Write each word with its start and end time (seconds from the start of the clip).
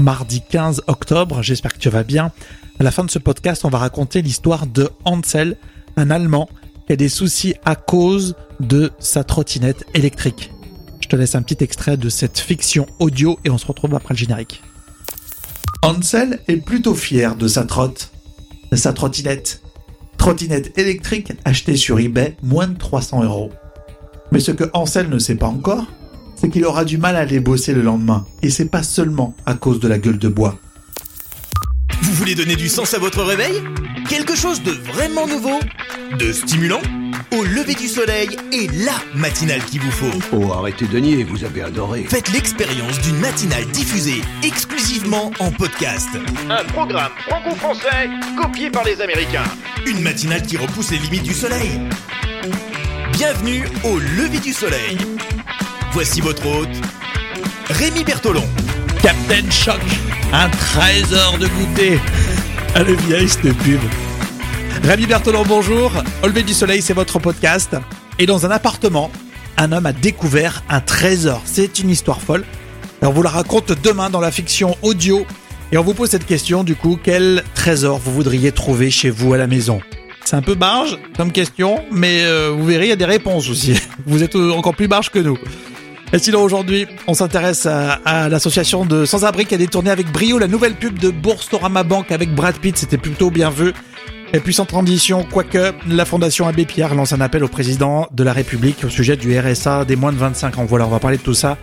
mardi 0.00 0.42
15 0.48 0.82
octobre. 0.86 1.42
J'espère 1.42 1.74
que 1.74 1.78
tu 1.78 1.90
vas 1.90 2.04
bien. 2.04 2.30
À 2.78 2.84
la 2.84 2.90
fin 2.90 3.04
de 3.04 3.10
ce 3.10 3.18
podcast, 3.18 3.64
on 3.64 3.68
va 3.68 3.78
raconter 3.78 4.22
l'histoire 4.22 4.66
de 4.66 4.90
Hansel, 5.04 5.56
un 5.96 6.10
Allemand 6.10 6.48
qui 6.86 6.92
a 6.92 6.96
des 6.96 7.08
soucis 7.08 7.54
à 7.64 7.74
cause 7.74 8.36
de 8.60 8.92
sa 8.98 9.24
trottinette 9.24 9.84
électrique. 9.94 10.52
Je 11.00 11.08
te 11.08 11.16
laisse 11.16 11.34
un 11.34 11.42
petit 11.42 11.62
extrait 11.62 11.96
de 11.96 12.08
cette 12.08 12.38
fiction 12.38 12.86
audio 12.98 13.38
et 13.44 13.50
on 13.50 13.58
se 13.58 13.66
retrouve 13.66 13.94
après 13.94 14.14
le 14.14 14.18
générique. 14.18 14.62
Hansel 15.82 16.40
est 16.48 16.56
plutôt 16.58 16.94
fier 16.94 17.34
de 17.34 17.48
sa 17.48 17.64
trotte, 17.64 18.10
de 18.70 18.76
sa 18.76 18.92
trottinette. 18.92 19.62
Trottinette 20.16 20.76
électrique 20.78 21.32
achetée 21.44 21.76
sur 21.76 21.98
eBay 21.98 22.36
moins 22.42 22.68
de 22.68 22.78
300 22.78 23.24
euros. 23.24 23.50
Mais 24.30 24.40
ce 24.40 24.52
que 24.52 24.70
Hansel 24.74 25.08
ne 25.08 25.18
sait 25.18 25.36
pas 25.36 25.46
encore, 25.46 25.86
c'est 26.40 26.50
qu'il 26.50 26.64
aura 26.64 26.84
du 26.84 26.98
mal 26.98 27.16
à 27.16 27.20
aller 27.20 27.40
bosser 27.40 27.74
le 27.74 27.82
lendemain. 27.82 28.26
Et 28.42 28.50
c'est 28.50 28.66
pas 28.70 28.82
seulement 28.82 29.34
à 29.46 29.54
cause 29.54 29.80
de 29.80 29.88
la 29.88 29.98
gueule 29.98 30.18
de 30.18 30.28
bois. 30.28 30.58
Vous 32.02 32.12
voulez 32.12 32.34
donner 32.34 32.56
du 32.56 32.68
sens 32.68 32.94
à 32.94 32.98
votre 32.98 33.22
réveil? 33.22 33.62
Quelque 34.08 34.36
chose 34.36 34.62
de 34.62 34.70
vraiment 34.70 35.26
nouveau? 35.26 35.58
De 36.18 36.32
stimulant? 36.32 36.80
Au 37.32 37.42
lever 37.42 37.74
du 37.74 37.88
soleil 37.88 38.28
et 38.52 38.68
la 38.68 38.94
matinale 39.14 39.62
qu'il 39.64 39.80
vous 39.80 39.90
faut. 39.90 40.18
Oh, 40.32 40.52
arrêtez 40.52 40.86
de 40.86 40.98
nier, 40.98 41.24
vous 41.24 41.44
avez 41.44 41.62
adoré. 41.62 42.04
Faites 42.04 42.32
l'expérience 42.32 43.00
d'une 43.00 43.18
matinale 43.18 43.66
diffusée 43.66 44.22
exclusivement 44.42 45.32
en 45.40 45.50
podcast. 45.50 46.08
Un 46.48 46.64
programme 46.64 47.12
franco-français 47.26 48.08
copié 48.40 48.70
par 48.70 48.84
les 48.84 49.00
Américains. 49.00 49.44
Une 49.86 50.00
matinale 50.00 50.42
qui 50.42 50.56
repousse 50.56 50.92
les 50.92 50.98
limites 50.98 51.24
du 51.24 51.34
soleil. 51.34 51.80
Bienvenue 53.12 53.64
au 53.84 53.98
lever 53.98 54.38
du 54.38 54.52
soleil. 54.52 54.96
Voici 56.00 56.20
votre 56.20 56.46
hôte, 56.46 56.68
Rémi 57.70 58.04
Bertolon. 58.04 58.44
Captain 59.02 59.50
Choc, 59.50 59.80
un 60.32 60.48
trésor 60.48 61.38
de 61.38 61.48
goûter. 61.48 61.98
Est 62.76 63.00
vieille 63.08 63.28
cette 63.28 63.52
pub. 63.56 63.80
Rémi 64.84 65.06
Bertolon, 65.06 65.42
bonjour. 65.44 65.90
Au 66.22 66.28
du 66.30 66.54
soleil, 66.54 66.82
c'est 66.82 66.92
votre 66.92 67.18
podcast. 67.18 67.74
Et 68.20 68.26
dans 68.26 68.46
un 68.46 68.52
appartement, 68.52 69.10
un 69.56 69.72
homme 69.72 69.86
a 69.86 69.92
découvert 69.92 70.62
un 70.68 70.80
trésor. 70.80 71.42
C'est 71.44 71.80
une 71.80 71.90
histoire 71.90 72.20
folle. 72.20 72.44
On 73.02 73.10
vous 73.10 73.24
la 73.24 73.30
raconte 73.30 73.72
demain 73.82 74.08
dans 74.08 74.20
la 74.20 74.30
fiction 74.30 74.76
audio. 74.82 75.26
Et 75.72 75.78
on 75.78 75.82
vous 75.82 75.94
pose 75.94 76.10
cette 76.10 76.26
question, 76.26 76.62
du 76.62 76.76
coup, 76.76 76.96
quel 77.02 77.42
trésor 77.56 77.98
vous 77.98 78.12
voudriez 78.12 78.52
trouver 78.52 78.92
chez 78.92 79.10
vous 79.10 79.34
à 79.34 79.36
la 79.36 79.48
maison? 79.48 79.80
C'est 80.24 80.36
un 80.36 80.42
peu 80.42 80.54
barge 80.54 80.96
comme 81.16 81.32
question, 81.32 81.82
mais 81.90 82.22
euh, 82.22 82.50
vous 82.56 82.66
verrez, 82.66 82.84
il 82.84 82.90
y 82.90 82.92
a 82.92 82.96
des 82.96 83.04
réponses 83.04 83.48
aussi. 83.48 83.80
Vous 84.06 84.22
êtes 84.22 84.36
encore 84.36 84.76
plus 84.76 84.86
barge 84.86 85.08
que 85.08 85.18
nous. 85.18 85.38
Et 86.12 86.18
sinon 86.18 86.42
aujourd'hui, 86.42 86.86
on 87.06 87.14
s'intéresse 87.14 87.66
à, 87.66 88.00
à 88.04 88.28
l'association 88.28 88.86
de 88.86 89.04
sans-abri 89.04 89.44
qui 89.44 89.54
a 89.54 89.58
détourné 89.58 89.90
avec 89.90 90.10
brio 90.10 90.38
la 90.38 90.48
nouvelle 90.48 90.74
pub 90.74 90.98
de 90.98 91.10
Boursorama 91.10 91.82
Bank 91.82 92.10
avec 92.12 92.34
Brad 92.34 92.56
Pitt, 92.56 92.78
c'était 92.78 92.96
plutôt 92.96 93.30
bien 93.30 93.50
vu. 93.50 93.74
Et 94.32 94.40
puis 94.40 94.54
sans 94.54 94.66
transition, 94.66 95.24
quoique, 95.30 95.72
la 95.86 96.04
Fondation 96.04 96.46
Abbé 96.46 96.64
Pierre 96.66 96.94
lance 96.94 97.12
un 97.12 97.20
appel 97.20 97.44
au 97.44 97.48
président 97.48 98.06
de 98.10 98.24
la 98.24 98.32
République 98.32 98.84
au 98.84 98.88
sujet 98.88 99.16
du 99.16 99.38
RSA 99.38 99.84
des 99.84 99.96
moins 99.96 100.12
de 100.12 100.18
25 100.18 100.58
ans. 100.58 100.64
Voilà, 100.66 100.86
on 100.86 100.90
va 100.90 100.98
parler 100.98 101.18
de 101.18 101.22
tout 101.22 101.34
ça 101.34 101.58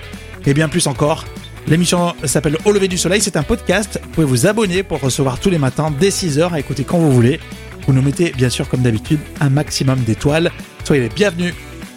et 0.45 0.53
bien 0.53 0.67
plus 0.67 0.87
encore. 0.87 1.25
L'émission 1.67 2.13
s'appelle 2.23 2.57
Au 2.65 2.71
lever 2.71 2.87
du 2.87 2.97
soleil, 2.97 3.21
c'est 3.21 3.37
un 3.37 3.43
podcast. 3.43 3.99
Vous 4.03 4.09
pouvez 4.09 4.27
vous 4.27 4.45
abonner 4.45 4.83
pour 4.83 4.99
recevoir 4.99 5.39
tous 5.39 5.49
les 5.49 5.57
matins 5.57 5.91
dès 5.99 6.09
6h 6.09 6.53
à 6.53 6.59
écouter 6.59 6.83
quand 6.83 6.99
vous 6.99 7.11
voulez. 7.11 7.39
Vous 7.87 7.93
nous 7.93 8.01
mettez 8.01 8.31
bien 8.31 8.49
sûr 8.49 8.69
comme 8.69 8.81
d'habitude 8.81 9.19
un 9.41 9.49
maximum 9.49 9.99
d'étoiles. 9.99 10.51
Soyez 10.83 11.03
les 11.03 11.09
bienvenus. 11.09 11.53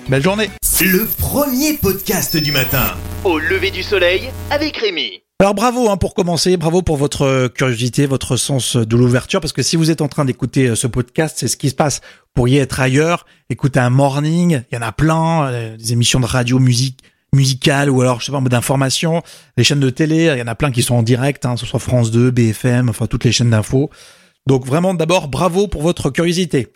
Belle 0.08 0.22
journée 0.22 0.48
Le 0.80 1.08
premier 1.18 1.72
podcast 1.72 2.36
du 2.36 2.52
matin. 2.52 2.94
Au 3.24 3.40
lever 3.40 3.72
du 3.72 3.82
soleil 3.82 4.30
avec 4.48 4.76
Rémi. 4.76 5.22
Alors 5.40 5.52
bravo 5.52 5.90
hein, 5.90 5.96
pour 5.96 6.14
commencer, 6.14 6.56
bravo 6.56 6.82
pour 6.82 6.96
votre 6.96 7.22
euh, 7.22 7.48
curiosité, 7.48 8.06
votre 8.06 8.36
sens 8.36 8.76
de 8.76 8.96
l'ouverture, 8.96 9.40
parce 9.40 9.52
que 9.52 9.64
si 9.64 9.74
vous 9.74 9.90
êtes 9.90 10.02
en 10.02 10.06
train 10.06 10.24
d'écouter 10.24 10.68
euh, 10.68 10.76
ce 10.76 10.86
podcast, 10.86 11.34
c'est 11.36 11.48
ce 11.48 11.56
qui 11.56 11.70
se 11.70 11.74
passe. 11.74 12.00
Vous 12.00 12.32
pourriez 12.34 12.60
être 12.60 12.78
ailleurs, 12.78 13.26
écouter 13.50 13.80
un 13.80 13.90
morning, 13.90 14.62
il 14.70 14.76
y 14.76 14.78
en 14.78 14.82
a 14.82 14.92
plein, 14.92 15.48
euh, 15.48 15.76
des 15.76 15.94
émissions 15.94 16.20
de 16.20 16.26
radio, 16.26 16.60
musique 16.60 17.00
musicale 17.32 17.90
ou 17.90 18.00
alors 18.00 18.20
je 18.20 18.26
sais 18.26 18.32
pas 18.32 18.40
d'information, 18.40 19.24
les 19.56 19.64
chaînes 19.64 19.80
de 19.80 19.90
télé, 19.90 20.30
il 20.32 20.38
y 20.38 20.42
en 20.42 20.46
a 20.46 20.54
plein 20.54 20.70
qui 20.70 20.84
sont 20.84 20.94
en 20.94 21.02
direct, 21.02 21.44
hein, 21.44 21.56
ce 21.56 21.66
soit 21.66 21.80
France 21.80 22.12
2, 22.12 22.30
BFM, 22.30 22.88
enfin 22.88 23.08
toutes 23.08 23.24
les 23.24 23.32
chaînes 23.32 23.50
d'infos. 23.50 23.90
Donc 24.46 24.64
vraiment 24.64 24.94
d'abord 24.94 25.26
bravo 25.26 25.66
pour 25.66 25.82
votre 25.82 26.10
curiosité. 26.10 26.68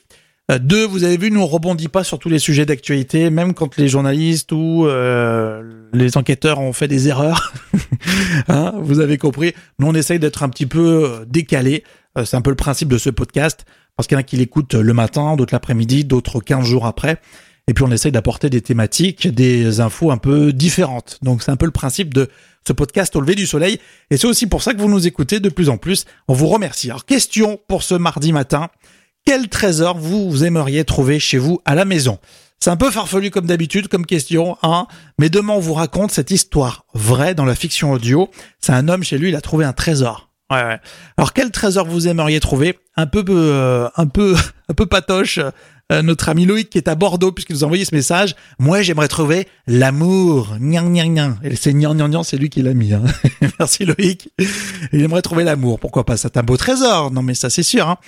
Euh, 0.53 0.59
deux, 0.59 0.87
vous 0.87 1.05
avez 1.05 1.17
vu, 1.17 1.31
nous 1.31 1.41
on 1.41 1.47
rebondit 1.47 1.89
pas 1.89 2.05
sur 2.05 2.19
tous 2.19 2.29
les 2.29 2.39
sujets 2.39 2.67
d'actualité, 2.67 3.31
même 3.31 3.55
quand 3.55 3.77
les 3.77 3.89
journalistes 3.89 4.53
ou 4.53 4.87
euh, 4.87 5.63
les 5.93 6.17
enquêteurs 6.17 6.61
ont 6.61 6.73
fait 6.73 6.89
des 6.89 7.09
erreurs. 7.09 7.53
hein, 8.49 8.75
vous 8.81 9.01
avez 9.01 9.19
compris. 9.19 9.55
Nous 9.79 9.87
on 9.87 9.95
essaye 9.95 10.19
d'être 10.19 10.43
un 10.43 10.49
petit 10.49 10.67
peu 10.67 11.05
euh, 11.05 11.25
décalé. 11.27 11.85
C'est 12.25 12.37
un 12.37 12.43
peu 12.43 12.51
le 12.51 12.57
principe 12.57 12.89
de 12.89 12.99
ce 12.99 13.09
podcast, 13.09 13.65
parce 13.97 14.07
qu'il 14.07 14.17
y 14.17 14.19
en 14.19 14.21
a 14.21 14.23
qui 14.23 14.37
l'écoutent 14.37 14.75
le 14.75 14.93
matin, 14.93 15.35
d'autres 15.35 15.55
l'après-midi, 15.55 16.05
d'autres 16.05 16.41
15 16.41 16.67
jours 16.67 16.85
après. 16.85 17.19
Et 17.69 17.73
puis 17.73 17.85
on 17.85 17.91
essaye 17.91 18.13
d'apporter 18.13 18.51
des 18.51 18.61
thématiques, 18.61 19.29
des 19.29 19.81
infos 19.81 20.11
un 20.11 20.19
peu 20.19 20.53
différentes. 20.53 21.19
Donc 21.23 21.43
c'est 21.43 21.51
un 21.51 21.57
peu 21.57 21.65
le 21.65 21.73
principe 21.73 22.13
de 22.13 22.29
ce 22.69 22.75
podcast 22.75 23.17
au 23.17 23.23
lever 23.23 23.35
du 23.35 23.47
soleil. 23.47 23.79
Et 24.11 24.19
c'est 24.19 24.27
aussi 24.27 24.47
pour 24.47 24.63
ça 24.63 24.75
que 24.75 24.81
vous 24.83 24.91
nous 24.91 25.07
écoutez 25.07 25.41
de 25.41 25.49
plus 25.49 25.71
en 25.71 25.79
plus. 25.79 26.05
On 26.29 26.35
vous 26.35 26.49
remercie. 26.49 26.91
Alors 26.91 27.07
question 27.07 27.59
pour 27.67 27.83
ce 27.83 27.95
mardi 27.95 28.35
matin 28.35 28.69
quel 29.25 29.49
trésor 29.49 29.99
vous 29.99 30.45
aimeriez 30.45 30.85
trouver 30.85 31.19
chez 31.19 31.39
vous 31.39 31.61
à 31.65 31.75
la 31.75 31.85
maison? 31.85 32.19
C'est 32.61 32.71
un 32.71 32.77
peu 32.77 32.91
farfelu 32.91 33.31
comme 33.31 33.47
d'habitude 33.47 33.89
comme 33.89 34.07
question, 34.07 34.57
hein, 34.63 34.87
mais 35.19 35.29
demain 35.29 35.55
on 35.55 35.61
vous 35.61 35.75
raconte 35.75 36.13
cette 36.13 36.31
histoire 36.31 36.85
vraie 36.95 37.35
dans 37.35 37.45
la 37.45 37.57
fiction 37.57 37.91
audio. 37.93 38.31
C'est 38.61 38.73
un 38.73 38.89
homme 38.89 39.03
chez 39.03 39.19
lui, 39.19 39.31
il 39.31 39.37
a 39.37 39.41
trouvé 39.41 39.65
un 39.65 39.73
trésor. 39.73 40.31
Ouais, 40.51 40.63
ouais. 40.63 40.81
Alors 41.17 41.33
quel 41.33 41.51
trésor 41.51 41.87
vous 41.87 42.07
aimeriez 42.09 42.39
trouver? 42.39 42.79
Un 42.97 43.07
peu, 43.07 43.25
euh, 43.29 43.89
un 43.97 44.07
peu, 44.07 44.37
un 44.69 44.75
peu 44.75 44.87
patoche. 44.87 45.41
Euh, 45.91 46.01
notre 46.01 46.29
ami 46.29 46.47
Loïc 46.47 46.71
qui 46.71 46.79
est 46.79 46.89
à 46.89 46.95
Bordeaux 46.95 47.33
puisqu'il 47.33 47.55
nous 47.55 47.65
a 47.65 47.67
envoyé 47.67 47.85
ce 47.85 47.95
message. 47.95 48.35
Moi, 48.59 48.83
j'aimerais 48.83 49.09
trouver 49.09 49.47
l'amour. 49.67 50.57
Niang, 50.59 50.89
niang, 50.89 51.11
niang. 51.11 51.35
Et 51.43 51.57
c'est 51.57 51.75
c'est 52.25 52.37
lui 52.37 52.49
qui 52.49 52.63
l'a 52.63 52.73
mis. 52.73 52.95
Hein. 52.95 53.03
Merci 53.59 53.85
Loïc. 53.85 54.31
Il 54.93 55.03
aimerait 55.03 55.23
trouver 55.23 55.45
l'amour. 55.45 55.81
Pourquoi 55.81 56.07
pas? 56.07 56.17
C'est 56.17 56.37
un 56.37 56.43
beau 56.43 56.57
trésor. 56.57 57.11
Non, 57.11 57.23
mais 57.23 57.35
ça, 57.35 57.51
c'est 57.51 57.63
sûr. 57.63 57.89
Hein. 57.89 57.99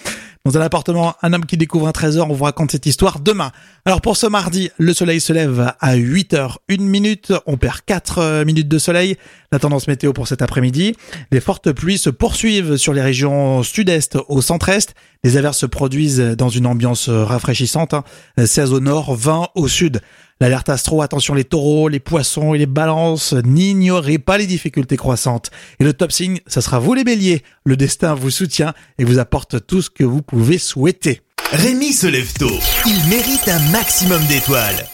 Dans 0.46 0.58
un 0.58 0.60
appartement, 0.60 1.14
un 1.22 1.32
homme 1.32 1.46
qui 1.46 1.56
découvre 1.56 1.88
un 1.88 1.92
trésor, 1.92 2.30
on 2.30 2.34
vous 2.34 2.44
raconte 2.44 2.70
cette 2.70 2.84
histoire 2.84 3.18
demain. 3.18 3.50
Alors 3.86 4.02
pour 4.02 4.14
ce 4.18 4.26
mardi, 4.26 4.70
le 4.76 4.92
soleil 4.92 5.18
se 5.18 5.32
lève 5.32 5.72
à 5.80 5.96
8h, 5.96 6.56
1 6.68 6.82
minute, 6.82 7.32
on 7.46 7.56
perd 7.56 7.80
4 7.86 8.44
minutes 8.44 8.68
de 8.68 8.76
soleil. 8.76 9.16
La 9.52 9.58
tendance 9.58 9.88
météo 9.88 10.12
pour 10.12 10.28
cet 10.28 10.42
après-midi, 10.42 10.96
les 11.32 11.40
fortes 11.40 11.72
pluies 11.72 11.96
se 11.96 12.10
poursuivent 12.10 12.76
sur 12.76 12.92
les 12.92 13.00
régions 13.00 13.62
sud-est 13.62 14.18
au 14.28 14.42
centre-est. 14.42 14.94
Les 15.22 15.38
averses 15.38 15.56
se 15.56 15.64
produisent 15.64 16.20
dans 16.20 16.50
une 16.50 16.66
ambiance 16.66 17.08
rafraîchissante, 17.08 17.94
16 18.36 18.58
hein. 18.58 18.74
au 18.74 18.80
nord, 18.80 19.14
20 19.14 19.48
au 19.54 19.66
sud. 19.66 20.02
L'alerte 20.40 20.68
astro, 20.68 21.00
attention 21.00 21.34
les 21.34 21.44
taureaux, 21.44 21.88
les 21.88 22.00
poissons 22.00 22.54
et 22.54 22.58
les 22.58 22.66
balances, 22.66 23.32
n'ignorez 23.32 24.18
pas 24.18 24.36
les 24.36 24.46
difficultés 24.46 24.96
croissantes. 24.96 25.50
Et 25.78 25.84
le 25.84 25.92
top 25.92 26.10
signe, 26.10 26.40
ça 26.46 26.60
sera 26.60 26.80
vous 26.80 26.94
les 26.94 27.04
béliers. 27.04 27.42
Le 27.64 27.76
destin 27.76 28.14
vous 28.14 28.30
soutient 28.30 28.74
et 28.98 29.04
vous 29.04 29.18
apporte 29.18 29.66
tout 29.66 29.80
ce 29.80 29.90
que 29.90 30.04
vous 30.04 30.22
pouvez 30.22 30.58
souhaiter. 30.58 31.22
Rémi 31.52 31.92
se 31.92 32.08
lève 32.08 32.32
tôt. 32.32 32.58
Il 32.86 33.08
mérite 33.08 33.48
un 33.48 33.60
maximum 33.70 34.24
d'étoiles. 34.26 34.84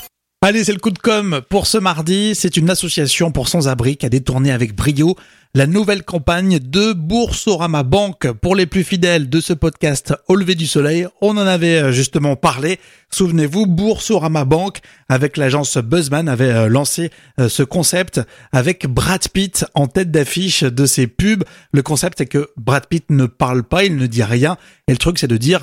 Allez, 0.43 0.65
c'est 0.65 0.73
le 0.73 0.79
coup 0.79 0.91
de 0.91 0.99
com 0.99 1.43
pour 1.51 1.67
ce 1.67 1.77
mardi. 1.77 2.35
C'est 2.35 2.57
une 2.57 2.71
association 2.71 3.31
pour 3.31 3.47
sans-abri 3.47 3.99
qui 3.99 4.07
a 4.07 4.09
détourné 4.09 4.53
avec 4.53 4.75
brio 4.75 5.15
la 5.53 5.67
nouvelle 5.67 6.03
campagne 6.03 6.59
de 6.59 6.95
Boursorama 6.95 7.83
Banque. 7.83 8.33
Pour 8.41 8.57
les 8.57 8.65
plus 8.65 8.83
fidèles 8.83 9.29
de 9.29 9.39
ce 9.39 9.53
podcast 9.53 10.15
Au 10.29 10.37
lever 10.37 10.55
du 10.55 10.67
soleil, 10.67 11.07
on 11.21 11.37
en 11.37 11.47
avait 11.47 11.83
euh, 11.83 11.93
justement 11.93 12.37
parlé. 12.37 12.81
Souvenez-vous, 13.11 13.67
Boursorama 13.67 14.47
Banque, 14.47 14.79
avec 15.11 15.37
l'agence 15.37 15.77
Buzzman, 15.77 16.27
avait 16.27 16.53
euh, 16.53 16.69
lancé 16.69 17.11
euh, 17.39 17.51
ce 17.51 17.63
concept 17.63 18.23
avec 18.51 18.87
Brad 18.87 19.29
Pitt 19.29 19.67
en 19.75 19.89
tête 19.89 20.11
d'affiche 20.11 20.63
de 20.63 20.87
ses 20.87 21.07
pubs. 21.07 21.45
Le 21.73 21.83
concept 21.83 22.23
est 22.23 22.27
que 22.27 22.49
Brad 22.57 22.87
Pitt 22.87 23.05
ne 23.11 23.27
parle 23.27 23.63
pas, 23.63 23.85
il 23.85 23.97
ne 23.97 24.07
dit 24.07 24.25
rien. 24.25 24.57
Et 24.89 24.93
le 24.93 24.99
truc, 24.99 25.19
c'est 25.19 25.29
de 25.29 25.37
dire 25.37 25.61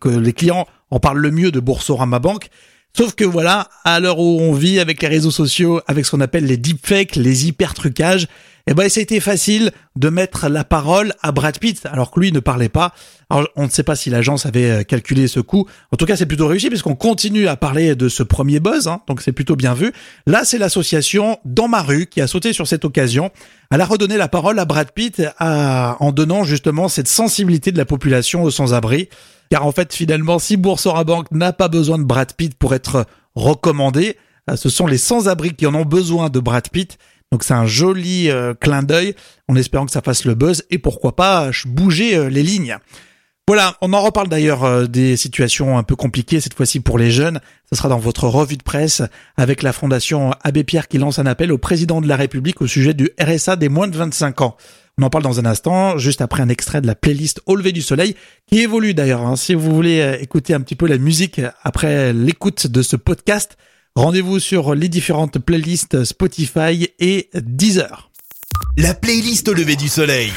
que 0.00 0.08
les 0.10 0.34
clients 0.34 0.66
en 0.90 1.00
parlent 1.00 1.18
le 1.18 1.30
mieux 1.30 1.50
de 1.50 1.60
Boursorama 1.60 2.18
Banque. 2.18 2.50
Sauf 2.96 3.14
que 3.14 3.24
voilà, 3.24 3.68
à 3.84 4.00
l'heure 4.00 4.18
où 4.18 4.40
on 4.40 4.52
vit 4.52 4.80
avec 4.80 5.00
les 5.02 5.08
réseaux 5.08 5.30
sociaux, 5.30 5.80
avec 5.86 6.04
ce 6.04 6.10
qu'on 6.10 6.20
appelle 6.20 6.46
les 6.46 6.56
deepfakes, 6.56 7.16
les 7.16 7.46
hyper 7.46 7.74
trucages, 7.74 8.26
eh 8.70 8.74
ben, 8.74 8.86
ça 8.90 9.00
a 9.00 9.02
été 9.02 9.18
facile 9.18 9.70
de 9.96 10.10
mettre 10.10 10.50
la 10.50 10.62
parole 10.62 11.14
à 11.22 11.32
Brad 11.32 11.58
Pitt, 11.58 11.86
alors 11.86 12.10
que 12.10 12.20
lui 12.20 12.32
ne 12.32 12.40
parlait 12.40 12.68
pas. 12.68 12.92
Alors, 13.30 13.48
on 13.56 13.64
ne 13.64 13.70
sait 13.70 13.82
pas 13.82 13.96
si 13.96 14.10
l'agence 14.10 14.44
avait 14.44 14.70
euh, 14.70 14.82
calculé 14.82 15.26
ce 15.26 15.40
coup. 15.40 15.66
En 15.90 15.96
tout 15.96 16.04
cas, 16.04 16.16
c'est 16.16 16.26
plutôt 16.26 16.46
réussi 16.46 16.68
puisqu'on 16.68 16.94
continue 16.94 17.48
à 17.48 17.56
parler 17.56 17.94
de 17.94 18.10
ce 18.10 18.22
premier 18.22 18.60
buzz, 18.60 18.86
hein, 18.86 19.00
donc 19.06 19.22
c'est 19.22 19.32
plutôt 19.32 19.56
bien 19.56 19.72
vu. 19.72 19.90
Là, 20.26 20.42
c'est 20.44 20.58
l'association 20.58 21.38
Dans 21.46 21.66
ma 21.66 21.80
rue 21.80 22.08
qui 22.08 22.20
a 22.20 22.26
sauté 22.26 22.52
sur 22.52 22.66
cette 22.66 22.84
occasion. 22.84 23.30
Elle 23.70 23.80
a 23.80 23.86
redonné 23.86 24.18
la 24.18 24.28
parole 24.28 24.58
à 24.58 24.66
Brad 24.66 24.90
Pitt 24.90 25.22
en 25.40 26.12
donnant 26.12 26.44
justement 26.44 26.88
cette 26.88 27.08
sensibilité 27.08 27.72
de 27.72 27.78
la 27.78 27.86
population 27.86 28.42
aux 28.42 28.50
sans-abri. 28.50 29.08
Car 29.50 29.64
en 29.64 29.72
fait, 29.72 29.94
finalement, 29.94 30.38
si 30.38 30.56
Boursorama 30.56 31.04
Bank 31.04 31.26
n'a 31.30 31.52
pas 31.52 31.68
besoin 31.68 31.98
de 31.98 32.04
Brad 32.04 32.32
Pitt 32.34 32.54
pour 32.54 32.74
être 32.74 33.06
recommandé, 33.34 34.16
euh, 34.50 34.56
ce 34.56 34.68
sont 34.68 34.86
les 34.86 34.98
sans-abri 34.98 35.54
qui 35.54 35.66
en 35.66 35.74
ont 35.74 35.84
besoin 35.84 36.28
de 36.30 36.40
Brad 36.40 36.68
Pitt. 36.68 36.98
Donc 37.32 37.44
c'est 37.44 37.54
un 37.54 37.66
joli 37.66 38.30
euh, 38.30 38.54
clin 38.54 38.82
d'œil 38.82 39.14
en 39.48 39.56
espérant 39.56 39.86
que 39.86 39.92
ça 39.92 40.00
fasse 40.00 40.24
le 40.24 40.34
buzz 40.34 40.64
et 40.70 40.78
pourquoi 40.78 41.14
pas 41.14 41.50
bouger 41.66 42.16
euh, 42.16 42.28
les 42.28 42.42
lignes. 42.42 42.76
Voilà, 43.46 43.76
on 43.80 43.94
en 43.94 44.02
reparle 44.02 44.28
d'ailleurs 44.28 44.86
des 44.90 45.16
situations 45.16 45.78
un 45.78 45.82
peu 45.82 45.96
compliquées 45.96 46.38
cette 46.38 46.52
fois-ci 46.52 46.80
pour 46.80 46.98
les 46.98 47.10
jeunes. 47.10 47.40
Ce 47.70 47.78
sera 47.78 47.88
dans 47.88 47.98
votre 47.98 48.28
revue 48.28 48.58
de 48.58 48.62
presse 48.62 49.00
avec 49.38 49.62
la 49.62 49.72
Fondation 49.72 50.32
Abbé 50.42 50.64
Pierre 50.64 50.86
qui 50.86 50.98
lance 50.98 51.18
un 51.18 51.24
appel 51.24 51.50
au 51.50 51.56
président 51.56 52.02
de 52.02 52.08
la 52.08 52.16
République 52.16 52.60
au 52.60 52.66
sujet 52.66 52.92
du 52.92 53.08
RSA 53.18 53.56
des 53.56 53.70
moins 53.70 53.88
de 53.88 53.96
25 53.96 54.42
ans. 54.42 54.58
On 54.98 55.02
en 55.04 55.10
parle 55.10 55.24
dans 55.24 55.38
un 55.38 55.46
instant, 55.46 55.96
juste 55.96 56.20
après 56.20 56.42
un 56.42 56.48
extrait 56.48 56.80
de 56.80 56.86
la 56.86 56.94
playlist 56.94 57.40
Au 57.46 57.56
lever 57.56 57.72
du 57.72 57.82
soleil, 57.82 58.16
qui 58.46 58.60
évolue 58.60 58.94
d'ailleurs. 58.94 59.22
Hein. 59.22 59.36
Si 59.36 59.54
vous 59.54 59.74
voulez 59.74 60.18
écouter 60.20 60.54
un 60.54 60.60
petit 60.60 60.76
peu 60.76 60.86
la 60.86 60.98
musique 60.98 61.40
après 61.62 62.12
l'écoute 62.12 62.66
de 62.66 62.82
ce 62.82 62.96
podcast, 62.96 63.56
Rendez-vous 63.98 64.38
sur 64.38 64.76
les 64.76 64.88
différentes 64.88 65.40
playlists 65.40 66.04
Spotify 66.04 66.88
et 67.00 67.30
Deezer. 67.34 68.12
La 68.76 68.94
playlist 68.94 69.48
au 69.48 69.54
lever 69.54 69.74
du 69.74 69.88
soleil. 69.88 70.32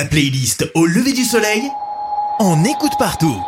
La 0.00 0.06
playlist 0.06 0.66
au 0.74 0.86
lever 0.86 1.12
du 1.12 1.24
soleil, 1.24 1.60
on 2.38 2.64
écoute 2.64 2.92
partout. 2.98 3.38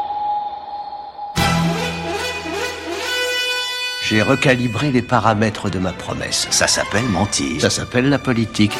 J'ai 4.06 4.20
recalibré 4.20 4.93
les 4.93 5.00
paramètres 5.00 5.70
de 5.70 5.78
ma 5.78 5.94
promesse. 5.94 6.46
Ça 6.50 6.66
s'appelle 6.66 7.06
mentir. 7.06 7.58
Ça 7.58 7.70
s'appelle 7.70 8.10
la 8.10 8.19
politique. 8.19 8.75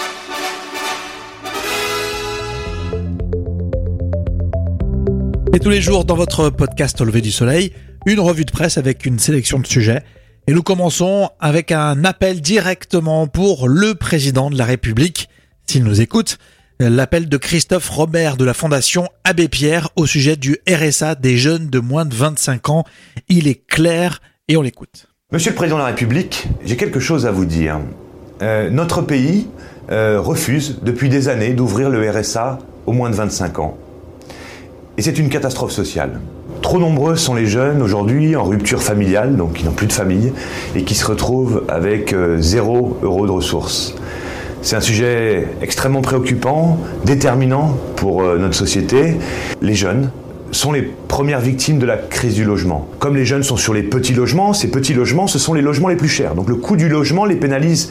Et 5.54 5.58
tous 5.58 5.70
les 5.70 5.80
jours 5.80 6.04
dans 6.04 6.16
votre 6.16 6.50
podcast 6.50 7.00
au 7.00 7.06
lever 7.06 7.22
du 7.22 7.32
soleil, 7.32 7.72
une 8.04 8.20
revue 8.20 8.44
de 8.44 8.52
presse 8.52 8.76
avec 8.76 9.06
une 9.06 9.19
sélection 9.19 9.58
de 9.58 9.66
sujets. 9.66 10.02
Et 10.46 10.52
nous 10.52 10.62
commençons 10.62 11.30
avec 11.40 11.72
un 11.72 12.04
appel 12.04 12.42
directement 12.42 13.28
pour 13.28 13.66
le 13.66 13.94
président 13.94 14.50
de 14.50 14.58
la 14.58 14.66
République, 14.66 15.30
s'il 15.66 15.84
nous 15.84 16.02
écoute. 16.02 16.36
L'appel 16.80 17.28
de 17.28 17.36
Christophe 17.36 17.88
Robert 17.90 18.36
de 18.36 18.44
la 18.44 18.54
Fondation 18.54 19.08
Abbé 19.24 19.48
Pierre 19.48 19.90
au 19.96 20.06
sujet 20.06 20.36
du 20.36 20.58
RSA 20.69 21.14
des 21.14 21.36
jeunes 21.36 21.69
de 21.69 21.78
moins 21.78 22.04
de 22.04 22.14
25 22.14 22.70
ans. 22.70 22.84
Il 23.28 23.46
est 23.46 23.66
clair 23.66 24.20
et 24.48 24.56
on 24.56 24.62
l'écoute. 24.62 25.06
Monsieur 25.32 25.50
le 25.50 25.56
Président 25.56 25.76
de 25.76 25.82
la 25.82 25.88
République, 25.88 26.48
j'ai 26.64 26.76
quelque 26.76 27.00
chose 27.00 27.26
à 27.26 27.30
vous 27.30 27.44
dire. 27.44 27.78
Euh, 28.42 28.70
notre 28.70 29.02
pays 29.02 29.48
euh, 29.90 30.20
refuse 30.20 30.80
depuis 30.82 31.08
des 31.08 31.28
années 31.28 31.52
d'ouvrir 31.52 31.88
le 31.88 32.10
RSA 32.10 32.58
aux 32.86 32.92
moins 32.92 33.10
de 33.10 33.14
25 33.14 33.58
ans. 33.60 33.78
Et 34.98 35.02
c'est 35.02 35.19
une 35.19 35.28
catastrophe 35.28 35.72
sociale. 35.72 36.20
Trop 36.60 36.78
nombreux 36.78 37.16
sont 37.16 37.34
les 37.34 37.46
jeunes 37.46 37.82
aujourd'hui 37.82 38.36
en 38.36 38.44
rupture 38.44 38.82
familiale, 38.82 39.36
donc 39.36 39.54
qui 39.54 39.64
n'ont 39.64 39.72
plus 39.72 39.86
de 39.86 39.92
famille, 39.92 40.32
et 40.76 40.84
qui 40.84 40.94
se 40.94 41.06
retrouvent 41.06 41.64
avec 41.69 42.12
euh, 42.12 42.38
zéro 42.40 42.98
euro 43.02 43.26
de 43.26 43.32
ressources. 43.32 43.94
C'est 44.62 44.76
un 44.76 44.81
sujet 44.81 45.49
extrêmement 45.61 46.03
préoccupant, 46.03 46.79
déterminant 47.05 47.76
pour 47.97 48.23
euh, 48.23 48.38
notre 48.38 48.55
société. 48.55 49.17
Les 49.61 49.75
jeunes 49.75 50.12
sont 50.53 50.70
les 50.70 50.82
premières 50.82 51.41
victimes 51.41 51.81
de 51.81 51.87
la 51.87 51.97
crise 51.97 52.35
du 52.35 52.44
logement. 52.44 52.88
Comme 53.00 53.17
les 53.17 53.25
jeunes 53.25 53.43
sont 53.43 53.56
sur 53.56 53.75
les 53.75 53.82
petits 53.82 54.14
logements, 54.14 54.53
ces 54.53 54.70
petits 54.70 54.94
logements, 54.94 55.26
ce 55.26 55.41
sont 55.41 55.53
les 55.53 55.62
logements 55.62 55.88
les 55.88 55.97
plus 55.97 56.09
chers. 56.09 56.37
Donc 56.37 56.49
le 56.49 56.55
coût 56.55 56.76
du 56.76 56.88
logement 56.88 57.25
les 57.25 57.35
pénalise 57.35 57.91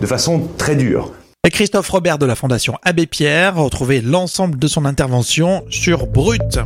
de 0.00 0.06
façon 0.06 0.48
très 0.56 0.76
dure. 0.76 1.10
Et 1.44 1.50
Christophe 1.50 1.88
Robert 1.90 2.18
de 2.18 2.26
la 2.26 2.36
Fondation 2.36 2.78
Abbé 2.84 3.06
Pierre, 3.06 3.56
retrouvez 3.56 4.00
l'ensemble 4.00 4.56
de 4.56 4.68
son 4.68 4.84
intervention 4.84 5.64
sur 5.68 6.06
Brut. 6.06 6.60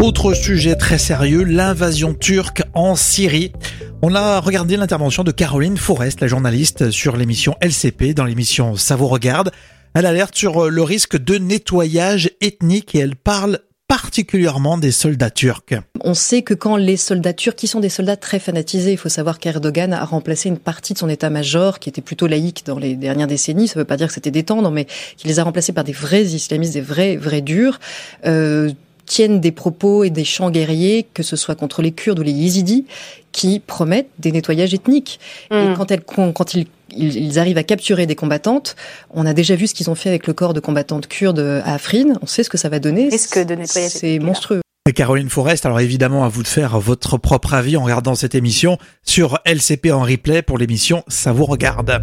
Autre 0.00 0.32
sujet 0.32 0.74
très 0.74 0.98
sérieux, 0.98 1.44
l'invasion 1.44 2.12
turque 2.12 2.62
en 2.74 2.96
Syrie. 2.96 3.52
On 4.00 4.14
a 4.14 4.38
regardé 4.38 4.76
l'intervention 4.76 5.24
de 5.24 5.32
Caroline 5.32 5.76
Forest, 5.76 6.20
la 6.20 6.28
journaliste, 6.28 6.92
sur 6.92 7.16
l'émission 7.16 7.56
LCP, 7.60 8.14
dans 8.14 8.24
l'émission 8.24 8.76
Ça 8.76 8.94
vous 8.94 9.08
regarde. 9.08 9.50
Elle 9.92 10.06
alerte 10.06 10.36
sur 10.36 10.70
le 10.70 10.82
risque 10.84 11.16
de 11.16 11.36
nettoyage 11.36 12.30
ethnique 12.40 12.94
et 12.94 13.00
elle 13.00 13.16
parle 13.16 13.58
particulièrement 13.88 14.78
des 14.78 14.92
soldats 14.92 15.30
turcs. 15.30 15.74
On 16.04 16.14
sait 16.14 16.42
que 16.42 16.54
quand 16.54 16.76
les 16.76 16.96
soldats 16.96 17.32
turcs, 17.32 17.56
qui 17.56 17.66
sont 17.66 17.80
des 17.80 17.88
soldats 17.88 18.16
très 18.16 18.38
fanatisés, 18.38 18.92
il 18.92 18.98
faut 18.98 19.08
savoir 19.08 19.40
qu'Erdogan 19.40 19.92
a 19.92 20.04
remplacé 20.04 20.48
une 20.48 20.58
partie 20.58 20.92
de 20.92 20.98
son 20.98 21.08
état-major, 21.08 21.80
qui 21.80 21.88
était 21.88 22.02
plutôt 22.02 22.28
laïque 22.28 22.62
dans 22.66 22.78
les 22.78 22.94
dernières 22.94 23.26
décennies, 23.26 23.66
ça 23.66 23.74
ne 23.74 23.80
veut 23.80 23.86
pas 23.86 23.96
dire 23.96 24.06
que 24.06 24.14
c'était 24.14 24.30
des 24.30 24.44
mais 24.70 24.86
qu'il 25.16 25.28
les 25.28 25.40
a 25.40 25.44
remplacés 25.44 25.72
par 25.72 25.82
des 25.82 25.92
vrais 25.92 26.22
islamistes, 26.22 26.74
des 26.74 26.82
vrais, 26.82 27.16
vrais 27.16 27.40
durs. 27.40 27.80
Euh, 28.26 28.70
tiennent 29.08 29.40
des 29.40 29.52
propos 29.52 30.04
et 30.04 30.10
des 30.10 30.24
chants 30.24 30.50
guerriers, 30.50 31.06
que 31.14 31.22
ce 31.22 31.36
soit 31.36 31.54
contre 31.54 31.82
les 31.82 31.92
Kurdes 31.92 32.18
ou 32.18 32.22
les 32.22 32.32
Yézidis, 32.32 32.84
qui 33.32 33.60
promettent 33.60 34.10
des 34.18 34.32
nettoyages 34.32 34.74
ethniques. 34.74 35.18
Et 35.50 35.54
hmm. 35.54 35.74
quand, 35.76 35.90
elles, 35.90 36.02
quand 36.02 36.54
ils, 36.54 36.66
ils, 36.96 37.38
arrivent 37.38 37.58
à 37.58 37.64
capturer 37.64 38.06
des 38.06 38.14
combattantes, 38.14 38.76
on 39.10 39.26
a 39.26 39.34
déjà 39.34 39.56
vu 39.56 39.66
ce 39.66 39.74
qu'ils 39.74 39.90
ont 39.90 39.94
fait 39.94 40.08
avec 40.08 40.26
le 40.26 40.32
corps 40.32 40.54
de 40.54 40.60
combattantes 40.60 41.08
kurdes 41.08 41.62
à 41.64 41.74
Afrin, 41.74 42.14
on 42.22 42.26
sait 42.26 42.42
ce 42.42 42.50
que 42.50 42.58
ça 42.58 42.68
va 42.68 42.78
donner. 42.78 43.08
Risque 43.08 43.38
de 43.38 43.54
nettoyage 43.54 43.90
C'est 43.90 44.18
monstrueux. 44.18 44.60
Et 44.88 44.92
Caroline 44.94 45.28
Forest, 45.28 45.66
alors 45.66 45.80
évidemment 45.80 46.24
à 46.24 46.28
vous 46.28 46.42
de 46.42 46.48
faire 46.48 46.78
votre 46.78 47.18
propre 47.18 47.52
avis 47.52 47.76
en 47.76 47.82
regardant 47.82 48.14
cette 48.14 48.34
émission 48.34 48.78
sur 49.04 49.38
LCP 49.44 49.92
en 49.92 50.00
replay 50.00 50.40
pour 50.40 50.56
l'émission 50.56 51.04
Ça 51.08 51.30
vous 51.30 51.44
regarde. 51.44 52.02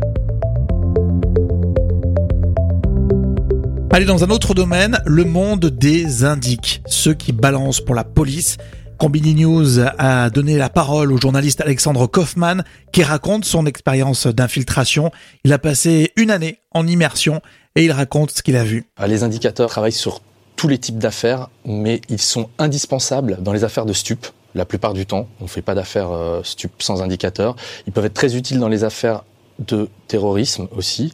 Allez, 3.95 4.03
dans 4.03 4.25
un 4.25 4.29
autre 4.29 4.53
domaine, 4.53 4.99
le 5.05 5.23
monde 5.23 5.67
des 5.67 6.25
indiques, 6.25 6.81
ceux 6.85 7.13
qui 7.13 7.31
balancent 7.31 7.79
pour 7.79 7.95
la 7.95 8.03
police. 8.03 8.57
Combini 8.97 9.35
News 9.35 9.79
a 9.79 10.29
donné 10.29 10.57
la 10.57 10.67
parole 10.67 11.13
au 11.13 11.17
journaliste 11.17 11.61
Alexandre 11.61 12.05
Kaufmann 12.05 12.65
qui 12.91 13.03
raconte 13.03 13.45
son 13.45 13.65
expérience 13.65 14.27
d'infiltration. 14.27 15.11
Il 15.45 15.53
a 15.53 15.59
passé 15.59 16.11
une 16.17 16.29
année 16.29 16.59
en 16.71 16.85
immersion 16.85 17.39
et 17.77 17.85
il 17.85 17.93
raconte 17.93 18.31
ce 18.31 18.43
qu'il 18.43 18.57
a 18.57 18.65
vu. 18.65 18.83
Ah, 18.97 19.07
les 19.07 19.23
indicateurs 19.23 19.69
travaillent 19.69 19.93
sur 19.93 20.19
tous 20.57 20.67
les 20.67 20.77
types 20.77 20.99
d'affaires, 20.99 21.47
mais 21.63 22.01
ils 22.09 22.19
sont 22.19 22.49
indispensables 22.59 23.37
dans 23.39 23.53
les 23.53 23.63
affaires 23.63 23.85
de 23.85 23.93
stupes. 23.93 24.27
La 24.55 24.65
plupart 24.65 24.91
du 24.91 25.05
temps, 25.05 25.29
on 25.39 25.45
ne 25.45 25.49
fait 25.49 25.61
pas 25.61 25.73
d'affaires 25.73 26.11
euh, 26.11 26.41
stupes 26.43 26.83
sans 26.83 27.01
indicateurs. 27.01 27.55
Ils 27.87 27.93
peuvent 27.93 28.03
être 28.03 28.13
très 28.13 28.35
utiles 28.35 28.59
dans 28.59 28.67
les 28.67 28.83
affaires 28.83 29.23
de 29.59 29.89
terrorisme 30.07 30.67
aussi, 30.75 31.11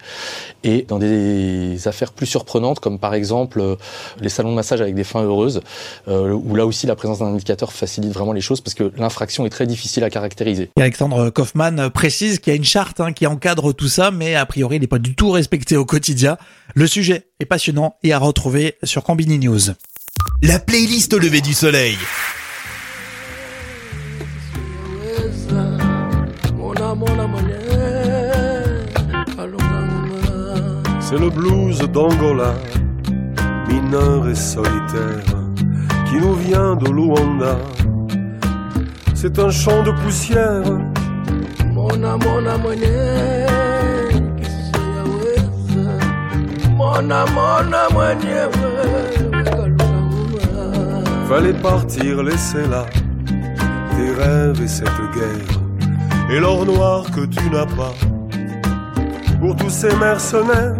et 0.63 0.83
dans 0.87 0.99
des 0.99 1.87
affaires 1.87 2.11
plus 2.11 2.25
surprenantes, 2.25 2.79
comme 2.79 2.99
par 2.99 3.13
exemple 3.13 3.59
euh, 3.61 3.75
les 4.19 4.29
salons 4.29 4.51
de 4.51 4.55
massage 4.55 4.81
avec 4.81 4.95
des 4.95 5.03
fins 5.03 5.23
heureuses, 5.23 5.61
euh, 6.07 6.31
où 6.31 6.55
là 6.55 6.65
aussi 6.65 6.87
la 6.87 6.95
présence 6.95 7.19
d'un 7.19 7.27
indicateur 7.27 7.71
facilite 7.71 8.11
vraiment 8.11 8.33
les 8.33 8.41
choses, 8.41 8.61
parce 8.61 8.73
que 8.73 8.91
l'infraction 8.97 9.45
est 9.45 9.49
très 9.49 9.67
difficile 9.67 10.03
à 10.03 10.09
caractériser. 10.09 10.69
Alexandre 10.77 11.29
Kaufmann 11.29 11.89
précise 11.89 12.39
qu'il 12.39 12.51
y 12.51 12.53
a 12.53 12.57
une 12.57 12.63
charte 12.63 12.99
hein, 12.99 13.13
qui 13.13 13.27
encadre 13.27 13.73
tout 13.73 13.87
ça, 13.87 14.11
mais 14.11 14.35
a 14.35 14.45
priori 14.45 14.77
il 14.77 14.81
n'est 14.81 14.87
pas 14.87 14.99
du 14.99 15.15
tout 15.15 15.31
respecté 15.31 15.77
au 15.77 15.85
quotidien. 15.85 16.37
Le 16.73 16.87
sujet 16.87 17.27
est 17.39 17.45
passionnant 17.45 17.95
et 18.03 18.13
à 18.13 18.19
retrouver 18.19 18.75
sur 18.83 19.03
Combini 19.03 19.39
News. 19.39 19.71
La 20.41 20.59
playlist 20.59 21.13
au 21.13 21.19
lever 21.19 21.41
du 21.41 21.53
soleil. 21.53 21.97
C'est 31.11 31.19
le 31.19 31.29
blues 31.29 31.77
d'Angola, 31.91 32.53
mineur 33.67 34.29
et 34.29 34.33
solitaire, 34.33 35.25
qui 36.05 36.15
nous 36.15 36.35
vient 36.35 36.77
de 36.77 36.89
Luanda. 36.89 37.57
C'est 39.13 39.37
un 39.37 39.49
chant 39.49 39.83
de 39.83 39.91
poussière. 39.91 40.63
Mona, 41.73 42.15
mona, 42.15 42.57
Mona, 46.77 47.25
mona, 47.25 47.89
Fallait 51.27 51.59
partir, 51.61 52.23
laisser 52.23 52.65
là 52.69 52.85
tes 53.97 54.13
rêves 54.13 54.61
et 54.63 54.67
cette 54.69 55.01
guerre, 55.13 56.31
et 56.31 56.39
l'or 56.39 56.65
noir 56.65 57.03
que 57.11 57.25
tu 57.25 57.49
n'as 57.49 57.65
pas 57.65 57.93
pour 59.41 59.55
tous 59.55 59.71
ces 59.71 59.93
mercenaires 59.97 60.75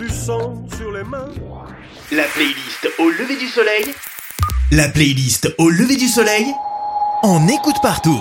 du 0.00 0.08
sang 0.08 0.64
sur 0.78 0.90
les 0.92 1.04
mains. 1.04 1.28
La 2.10 2.24
playlist 2.34 2.88
au 2.98 3.10
lever 3.10 3.36
du 3.36 3.46
soleil. 3.46 3.84
La 4.72 4.88
playlist 4.88 5.54
au 5.58 5.68
lever 5.68 5.96
du 5.96 6.08
soleil. 6.08 6.46
On 7.22 7.46
écoute 7.48 7.76
partout. 7.82 8.18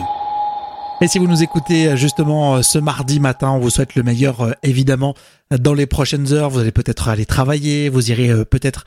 Et 1.00 1.08
si 1.08 1.20
vous 1.20 1.28
nous 1.28 1.42
écoutez 1.42 1.88
euh, 1.88 1.96
justement 1.96 2.58
euh, 2.58 2.62
ce 2.64 2.80
mardi 2.80 3.22
matin, 3.22 3.52
on 3.52 3.60
vous 3.60 3.70
souhaite 3.70 3.96
le 3.96 4.04
meilleur 4.04 4.42
euh, 4.42 4.52
évidemment 4.62 5.16
dans 5.52 5.74
les 5.74 5.86
prochaines 5.86 6.34
heures. 6.34 6.50
Vous 6.50 6.60
allez 6.60 6.74
peut-être 6.74 7.08
aller 7.08 7.26
travailler, 7.26 7.88
vous 7.88 8.12
irez 8.12 8.44
peut-être 8.44 8.84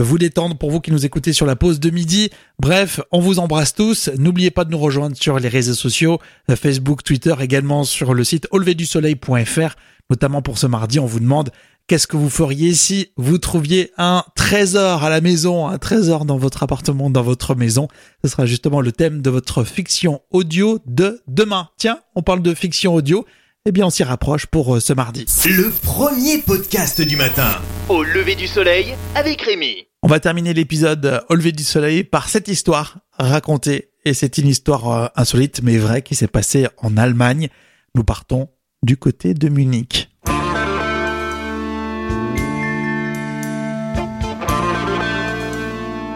vous 0.00 0.16
détendre 0.16 0.56
pour 0.56 0.70
vous 0.70 0.80
qui 0.80 0.90
nous 0.90 1.04
écoutez 1.04 1.34
sur 1.34 1.44
la 1.44 1.54
pause 1.54 1.78
de 1.78 1.90
midi. 1.90 2.30
Bref, 2.58 3.00
on 3.10 3.20
vous 3.20 3.38
embrasse 3.38 3.74
tous. 3.74 4.08
N'oubliez 4.16 4.50
pas 4.50 4.64
de 4.64 4.70
nous 4.70 4.78
rejoindre 4.78 5.16
sur 5.16 5.38
les 5.38 5.48
réseaux 5.48 5.74
sociaux, 5.74 6.18
Facebook, 6.56 7.02
Twitter, 7.04 7.34
également 7.40 7.84
sur 7.84 8.14
le 8.14 8.24
site 8.24 8.48
auleverdusoleil.fr. 8.52 9.76
Notamment 10.08 10.40
pour 10.40 10.56
ce 10.56 10.66
mardi, 10.66 10.98
on 10.98 11.04
vous 11.04 11.20
demande 11.20 11.50
Qu'est-ce 11.88 12.06
que 12.06 12.16
vous 12.16 12.30
feriez 12.30 12.72
si 12.72 13.08
vous 13.16 13.36
trouviez 13.36 13.90
un 13.98 14.24
trésor 14.34 15.04
à 15.04 15.10
la 15.10 15.20
maison, 15.20 15.66
un 15.66 15.76
trésor 15.76 16.24
dans 16.24 16.38
votre 16.38 16.62
appartement, 16.62 17.10
dans 17.10 17.22
votre 17.22 17.54
maison? 17.54 17.88
Ce 18.24 18.30
sera 18.30 18.46
justement 18.46 18.80
le 18.80 18.92
thème 18.92 19.20
de 19.20 19.28
votre 19.28 19.62
fiction 19.62 20.22
audio 20.30 20.78
de 20.86 21.20
demain. 21.28 21.68
Tiens, 21.76 21.98
on 22.14 22.22
parle 22.22 22.40
de 22.40 22.54
fiction 22.54 22.94
audio. 22.94 23.26
Eh 23.64 23.70
bien, 23.70 23.86
on 23.86 23.90
s'y 23.90 24.02
rapproche 24.02 24.46
pour 24.46 24.74
euh, 24.74 24.80
ce 24.80 24.92
mardi. 24.92 25.24
Le 25.46 25.70
premier 25.70 26.38
podcast 26.38 27.00
du 27.00 27.14
matin. 27.14 27.62
Au 27.88 28.02
lever 28.02 28.34
du 28.34 28.48
soleil 28.48 28.96
avec 29.14 29.40
Rémi. 29.40 29.86
On 30.02 30.08
va 30.08 30.18
terminer 30.18 30.52
l'épisode 30.52 31.22
au 31.28 31.34
lever 31.36 31.52
du 31.52 31.62
soleil 31.62 32.02
par 32.02 32.28
cette 32.28 32.48
histoire 32.48 32.98
racontée. 33.12 33.92
Et 34.04 34.14
c'est 34.14 34.36
une 34.38 34.48
histoire 34.48 34.90
euh, 34.90 35.06
insolite 35.14 35.62
mais 35.62 35.78
vraie 35.78 36.02
qui 36.02 36.16
s'est 36.16 36.26
passée 36.26 36.66
en 36.78 36.96
Allemagne. 36.96 37.50
Nous 37.94 38.02
partons 38.02 38.48
du 38.82 38.96
côté 38.96 39.32
de 39.32 39.48
Munich. 39.48 40.10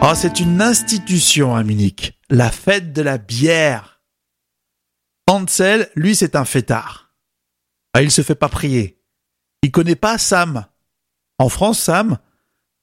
Oh, 0.01 0.13
c'est 0.15 0.41
une 0.41 0.61
institution 0.61 1.55
à 1.55 1.63
Munich, 1.63 2.19
la 2.29 2.51
fête 2.51 2.91
de 2.91 3.01
la 3.01 3.17
bière. 3.17 4.01
Hansel, 5.27 5.87
lui, 5.95 6.13
c'est 6.13 6.35
un 6.35 6.43
fêtard. 6.43 7.06
Ah, 7.97 8.03
il 8.03 8.11
se 8.11 8.21
fait 8.21 8.35
pas 8.35 8.47
prier. 8.47 9.01
Il 9.63 9.71
connaît 9.71 9.95
pas 9.95 10.19
Sam. 10.19 10.67
En 11.39 11.49
France, 11.49 11.79
Sam, 11.79 12.19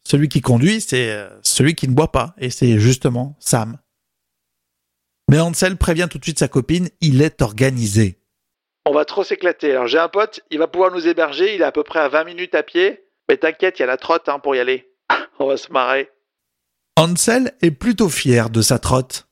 celui 0.04 0.28
qui 0.28 0.40
conduit, 0.40 0.80
c'est 0.80 1.12
euh, 1.12 1.28
celui 1.40 1.76
qui 1.76 1.86
ne 1.86 1.94
boit 1.94 2.10
pas, 2.10 2.34
et 2.36 2.50
c'est 2.50 2.80
justement 2.80 3.36
Sam. 3.38 3.78
Mais 5.30 5.38
Hansel 5.38 5.76
prévient 5.76 6.08
tout 6.10 6.18
de 6.18 6.24
suite 6.24 6.40
sa 6.40 6.48
copine, 6.48 6.88
il 7.00 7.22
est 7.22 7.42
organisé. 7.42 8.18
On 8.86 8.92
va 8.92 9.04
trop 9.04 9.22
s'éclater. 9.22 9.70
Alors 9.70 9.86
j'ai 9.86 10.00
un 10.00 10.08
pote, 10.08 10.40
il 10.50 10.58
va 10.58 10.66
pouvoir 10.66 10.90
nous 10.90 11.06
héberger, 11.06 11.54
il 11.54 11.60
est 11.60 11.64
à 11.64 11.70
peu 11.70 11.84
près 11.84 12.00
à 12.00 12.08
20 12.08 12.24
minutes 12.24 12.56
à 12.56 12.64
pied. 12.64 13.04
Mais 13.28 13.36
t'inquiète, 13.36 13.78
il 13.78 13.82
y 13.82 13.84
a 13.84 13.86
la 13.86 13.96
trotte 13.96 14.28
hein, 14.28 14.40
pour 14.40 14.56
y 14.56 14.58
aller. 14.58 14.92
On 15.38 15.46
va 15.46 15.56
se 15.56 15.70
marrer. 15.70 16.10
Hansel 16.96 17.54
est 17.62 17.70
plutôt 17.70 18.08
fier 18.08 18.50
de 18.50 18.62
sa 18.62 18.80
trotte, 18.80 19.28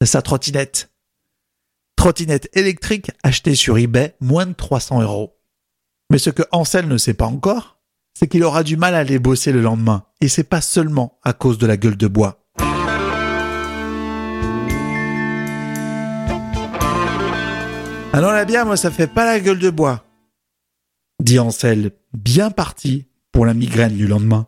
de 0.00 0.06
sa 0.06 0.20
trottinette. 0.20 0.89
Trottinette 2.00 2.48
électrique 2.54 3.10
achetée 3.22 3.54
sur 3.54 3.76
eBay 3.76 4.14
moins 4.20 4.46
de 4.46 4.54
300 4.54 5.02
euros. 5.02 5.36
Mais 6.10 6.16
ce 6.16 6.30
que 6.30 6.42
Hansel 6.50 6.88
ne 6.88 6.96
sait 6.96 7.12
pas 7.12 7.26
encore, 7.26 7.78
c'est 8.14 8.26
qu'il 8.26 8.42
aura 8.42 8.62
du 8.62 8.78
mal 8.78 8.94
à 8.94 9.00
aller 9.00 9.18
bosser 9.18 9.52
le 9.52 9.60
lendemain, 9.60 10.06
et 10.22 10.28
c'est 10.28 10.44
pas 10.44 10.62
seulement 10.62 11.18
à 11.22 11.34
cause 11.34 11.58
de 11.58 11.66
la 11.66 11.76
gueule 11.76 11.98
de 11.98 12.06
bois. 12.06 12.42
Ah 18.14 18.20
non, 18.22 18.30
la 18.30 18.46
bière, 18.46 18.64
moi, 18.64 18.78
ça 18.78 18.90
fait 18.90 19.06
pas 19.06 19.26
la 19.26 19.38
gueule 19.38 19.58
de 19.58 19.68
bois, 19.68 20.06
dit 21.22 21.38
Ansel, 21.38 21.90
bien 22.14 22.50
parti 22.50 23.08
pour 23.30 23.44
la 23.44 23.52
migraine 23.52 23.98
du 23.98 24.06
lendemain. 24.06 24.46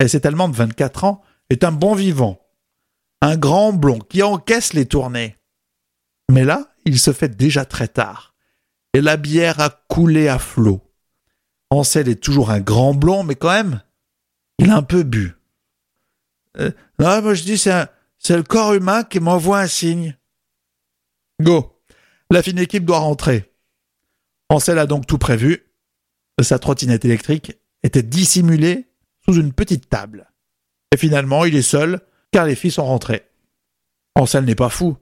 Et 0.00 0.08
cette 0.08 0.26
Allemande 0.26 0.50
de 0.50 0.56
24 0.56 1.04
ans 1.04 1.22
est 1.50 1.62
un 1.62 1.70
bon 1.70 1.94
vivant, 1.94 2.40
un 3.22 3.36
grand 3.36 3.72
blond 3.72 4.00
qui 4.00 4.24
encaisse 4.24 4.72
les 4.72 4.86
tournées. 4.86 5.36
Mais 6.30 6.44
là, 6.44 6.74
il 6.84 6.98
se 6.98 7.12
fait 7.12 7.36
déjà 7.36 7.64
très 7.64 7.88
tard, 7.88 8.34
et 8.92 9.00
la 9.00 9.16
bière 9.16 9.60
a 9.60 9.70
coulé 9.88 10.28
à 10.28 10.38
flot. 10.38 10.80
Ansel 11.70 12.08
est 12.08 12.22
toujours 12.22 12.50
un 12.50 12.60
grand 12.60 12.94
blond, 12.94 13.24
mais 13.24 13.34
quand 13.34 13.50
même, 13.50 13.82
il 14.58 14.70
a 14.70 14.76
un 14.76 14.82
peu 14.82 15.02
bu. 15.02 15.34
Euh, 16.58 16.70
non, 16.98 17.22
moi 17.22 17.34
je 17.34 17.42
dis, 17.42 17.58
c'est, 17.58 17.86
c'est 18.18 18.36
le 18.36 18.42
corps 18.42 18.74
humain 18.74 19.02
qui 19.02 19.20
m'envoie 19.20 19.60
un 19.60 19.66
signe. 19.66 20.16
Go. 21.42 21.80
La 22.30 22.42
fine 22.42 22.58
équipe 22.58 22.84
doit 22.84 22.98
rentrer. 22.98 23.52
Ansel 24.48 24.78
a 24.78 24.86
donc 24.86 25.06
tout 25.06 25.18
prévu. 25.18 25.66
Sa 26.40 26.58
trottinette 26.58 27.04
électrique 27.04 27.52
était 27.82 28.02
dissimulée 28.02 28.88
sous 29.24 29.34
une 29.34 29.52
petite 29.52 29.88
table. 29.88 30.30
Et 30.92 30.96
finalement, 30.96 31.44
il 31.44 31.56
est 31.56 31.62
seul, 31.62 32.00
car 32.30 32.46
les 32.46 32.54
filles 32.54 32.70
sont 32.70 32.84
rentrées. 32.84 33.26
Ansel 34.14 34.44
n'est 34.44 34.54
pas 34.54 34.68
fou. 34.68 34.96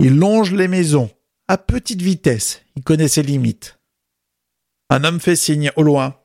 Il 0.00 0.16
longe 0.16 0.52
les 0.52 0.68
maisons, 0.68 1.10
à 1.48 1.58
petite 1.58 2.02
vitesse, 2.02 2.62
il 2.76 2.84
connaît 2.84 3.08
ses 3.08 3.22
limites. 3.22 3.80
Un 4.90 5.04
homme 5.04 5.20
fait 5.20 5.36
signe 5.36 5.72
au 5.76 5.82
loin. 5.82 6.20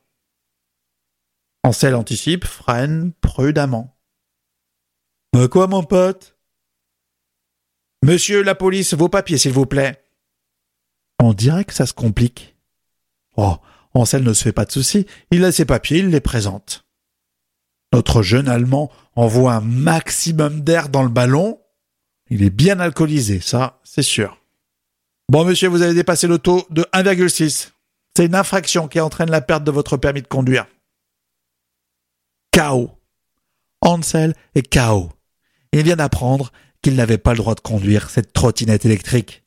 Ansel 1.64 1.96
anticipe, 1.96 2.46
freine 2.46 3.14
prudemment. 3.14 3.98
Euh, 5.36 5.48
quoi, 5.48 5.68
mon 5.68 5.84
pote? 5.84 6.38
Monsieur 8.04 8.44
la 8.44 8.54
police, 8.54 8.94
vos 8.94 9.10
papiers, 9.10 9.38
s'il 9.38 9.54
vous 9.54 9.66
plaît. 9.66 10.04
On 11.20 11.34
dirait 11.34 11.66
que 11.66 11.74
ça 11.74 11.86
se 11.86 11.94
complique. 11.94 12.56
Oh, 13.38 13.56
Ansel 13.94 14.24
ne 14.24 14.34
se 14.34 14.44
fait 14.44 14.52
pas 14.52 14.66
de 14.66 14.72
soucis, 14.72 15.08
il 15.32 15.46
a 15.46 15.52
ses 15.52 15.66
papiers, 15.66 16.00
il 16.00 16.10
les 16.10 16.20
présente. 16.20 16.86
Notre 17.94 18.22
jeune 18.22 18.50
Allemand 18.50 18.92
envoie 19.16 19.54
un 19.54 19.62
maximum 19.62 20.62
d'air 20.62 20.90
dans 20.90 21.04
le 21.04 21.10
ballon. 21.10 21.63
Il 22.36 22.42
est 22.42 22.50
bien 22.50 22.80
alcoolisé, 22.80 23.40
ça, 23.40 23.80
c'est 23.84 24.02
sûr. 24.02 24.40
Bon, 25.30 25.46
monsieur, 25.46 25.68
vous 25.68 25.84
avez 25.84 25.94
dépassé 25.94 26.26
le 26.26 26.40
taux 26.40 26.66
de 26.72 26.82
1,6. 26.92 27.70
C'est 28.18 28.26
une 28.26 28.34
infraction 28.34 28.88
qui 28.88 29.00
entraîne 29.00 29.30
la 29.30 29.40
perte 29.40 29.64
de 29.64 29.70
votre 29.70 29.98
permis 29.98 30.24
de 30.24 30.28
conduire. 30.28 30.66
KO. 32.52 32.90
Hansel 33.82 34.34
est 34.56 34.68
KO. 34.68 35.12
Il 35.74 35.84
vient 35.84 35.96
d'apprendre 35.96 36.52
qu'il 36.82 36.96
n'avait 36.96 37.20
pas 37.20 37.34
le 37.34 37.38
droit 37.38 37.54
de 37.54 37.60
conduire 37.60 38.10
cette 38.10 38.34
trottinette 38.34 38.84
électrique. 38.84 39.44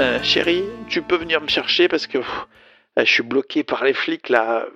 Euh, 0.00 0.20
chérie, 0.24 0.64
tu 0.88 1.00
peux 1.00 1.16
venir 1.16 1.40
me 1.40 1.46
chercher 1.46 1.86
parce 1.86 2.08
que 2.08 2.18
je 2.96 3.04
suis 3.04 3.22
bloqué 3.22 3.62
par 3.62 3.84
les 3.84 3.94
flics 3.94 4.30
là. 4.30 4.66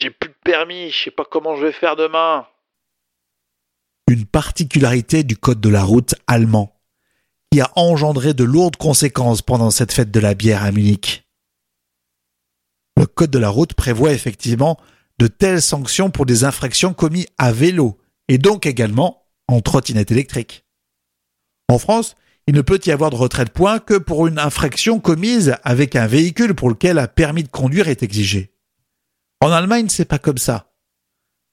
J'ai 0.00 0.08
plus 0.08 0.30
de 0.30 0.36
permis, 0.42 0.90
je 0.90 1.04
sais 1.04 1.10
pas 1.10 1.26
comment 1.30 1.56
je 1.56 1.66
vais 1.66 1.72
faire 1.72 1.96
demain. 1.96 2.46
Une 4.08 4.26
particularité 4.26 5.24
du 5.24 5.36
code 5.36 5.60
de 5.60 5.68
la 5.68 5.82
route 5.82 6.14
allemand 6.26 6.80
qui 7.50 7.60
a 7.60 7.70
engendré 7.76 8.34
de 8.34 8.44
lourdes 8.44 8.76
conséquences 8.76 9.40
pendant 9.40 9.70
cette 9.70 9.92
fête 9.92 10.10
de 10.10 10.20
la 10.20 10.34
bière 10.34 10.64
à 10.64 10.72
Munich. 10.72 11.28
Le 12.96 13.06
code 13.06 13.30
de 13.30 13.38
la 13.38 13.48
route 13.48 13.74
prévoit 13.74 14.12
effectivement 14.12 14.78
de 15.18 15.26
telles 15.26 15.62
sanctions 15.62 16.10
pour 16.10 16.26
des 16.26 16.44
infractions 16.44 16.92
commises 16.92 17.28
à 17.38 17.52
vélo 17.52 17.98
et 18.28 18.38
donc 18.38 18.66
également 18.66 19.26
en 19.48 19.60
trottinette 19.60 20.10
électrique. 20.10 20.66
En 21.68 21.78
France, 21.78 22.16
il 22.46 22.54
ne 22.54 22.60
peut 22.60 22.80
y 22.84 22.90
avoir 22.90 23.10
de 23.10 23.16
retrait 23.16 23.44
de 23.44 23.50
points 23.50 23.78
que 23.78 23.94
pour 23.94 24.26
une 24.26 24.38
infraction 24.38 25.00
commise 25.00 25.56
avec 25.62 25.96
un 25.96 26.06
véhicule 26.06 26.54
pour 26.54 26.68
lequel 26.68 26.98
un 26.98 27.06
permis 27.06 27.42
de 27.42 27.48
conduire 27.48 27.88
est 27.88 28.02
exigé. 28.02 28.54
En 29.40 29.50
Allemagne, 29.50 29.88
c'est 29.88 30.04
pas 30.04 30.18
comme 30.18 30.38
ça. 30.38 30.72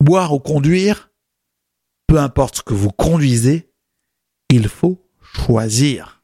Boire 0.02 0.34
ou 0.34 0.40
conduire, 0.40 1.11
peu 2.12 2.20
importe 2.20 2.58
ce 2.58 2.62
que 2.62 2.74
vous 2.74 2.90
conduisez, 2.90 3.72
il 4.50 4.68
faut 4.68 5.02
choisir. 5.22 6.22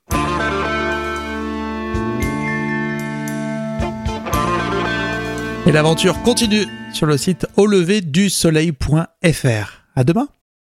Et 5.65 5.72
l'aventure 5.72 6.22
continue 6.24 6.65
sur 6.91 7.06
le 7.06 7.15
site 7.15 7.48
auleverdusoleil.fr. 7.56 9.86
À 9.96 10.03
demain! 10.03 10.27